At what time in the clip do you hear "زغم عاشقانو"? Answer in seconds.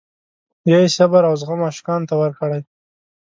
1.41-2.07